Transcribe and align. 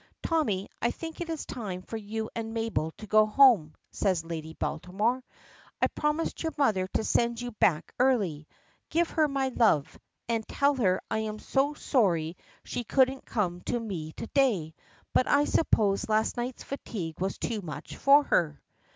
"Tommy, 0.23 0.67
I 0.81 0.89
think 0.89 1.21
it 1.21 1.29
is 1.29 1.45
time 1.45 1.83
for 1.83 1.95
you 1.95 2.31
and 2.35 2.55
Mabel 2.55 2.89
to 2.97 3.05
go 3.05 3.27
home," 3.27 3.75
says 3.91 4.25
Lady 4.25 4.53
Baltimore. 4.55 5.23
"I 5.79 5.87
promised 5.89 6.41
your 6.41 6.53
mother 6.57 6.87
to 6.95 7.03
send 7.03 7.39
you 7.39 7.51
back 7.59 7.93
early. 7.99 8.47
Give 8.89 9.07
her 9.11 9.27
my 9.27 9.49
love, 9.49 9.99
and 10.27 10.47
tell 10.47 10.73
her 10.73 11.01
I 11.11 11.19
am 11.19 11.37
so 11.37 11.75
sorry 11.75 12.35
she 12.63 12.83
couldn't 12.83 13.25
come 13.25 13.61
to 13.67 13.79
me 13.79 14.13
to 14.13 14.25
day, 14.25 14.73
but 15.13 15.27
I 15.27 15.45
suppose 15.45 16.09
last 16.09 16.35
night's 16.35 16.63
fatigue 16.63 17.19
was 17.21 17.37
too 17.37 17.61
much 17.61 17.95
for 17.95 18.23
her." 18.23 18.59